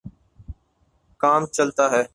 کام 1.21 1.41
چلتا 1.47 1.85
ہے۔ 1.91 2.03